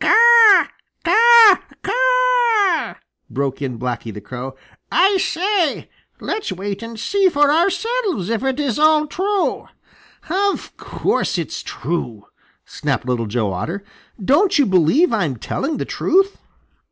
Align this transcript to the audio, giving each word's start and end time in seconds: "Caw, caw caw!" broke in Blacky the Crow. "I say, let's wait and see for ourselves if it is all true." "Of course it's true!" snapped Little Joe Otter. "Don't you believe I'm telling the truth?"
"Caw, 0.00 0.66
caw 1.02 1.56
caw!" 1.82 2.94
broke 3.28 3.60
in 3.60 3.80
Blacky 3.80 4.14
the 4.14 4.20
Crow. 4.20 4.54
"I 4.92 5.16
say, 5.16 5.90
let's 6.20 6.52
wait 6.52 6.84
and 6.84 7.00
see 7.00 7.28
for 7.28 7.50
ourselves 7.50 8.30
if 8.30 8.44
it 8.44 8.60
is 8.60 8.78
all 8.78 9.08
true." 9.08 9.66
"Of 10.30 10.76
course 10.76 11.36
it's 11.36 11.64
true!" 11.64 12.26
snapped 12.64 13.06
Little 13.06 13.26
Joe 13.26 13.52
Otter. 13.52 13.82
"Don't 14.24 14.56
you 14.56 14.66
believe 14.66 15.12
I'm 15.12 15.34
telling 15.36 15.78
the 15.78 15.84
truth?" 15.84 16.38